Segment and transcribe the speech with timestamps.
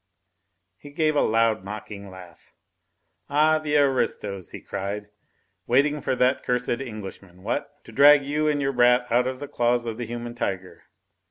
[0.79, 2.55] He gave a loud, mocking laugh.
[3.29, 5.11] "Ah, the aristos!" he cried,
[5.67, 7.69] "waiting for that cursed Englishman, what?
[7.83, 10.85] to drag you and your brat out of the claws of the human tiger....